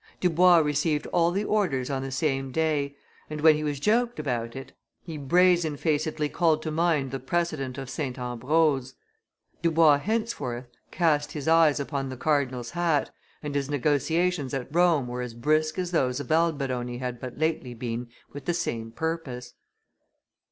[0.19, 2.95] Dubois received all the orders on the same day;
[3.29, 4.71] and, when he was joked about it,
[5.03, 8.17] he brazen facedly called to mind the precedent of St.
[8.17, 8.95] Ambrose.
[9.61, 13.11] Dubois henceforth cast his eyes upon the cardinal's hat,
[13.43, 17.75] and his negotiations at Rome were as brisk as those of Alberoni had but lately
[17.75, 19.53] been with the same purpose.